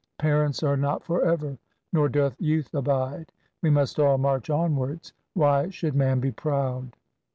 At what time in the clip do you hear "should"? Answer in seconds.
5.69-5.93